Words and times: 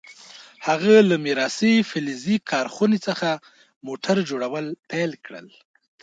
هغه 0.67 0.95
له 1.09 1.15
میراثي 1.25 1.75
فلزي 1.89 2.35
کارخونې 2.51 2.97
څخه 3.07 3.27
موټر 3.87 4.17
جوړول 4.29 4.65
پیل 4.89 5.11
کړل. 5.25 5.47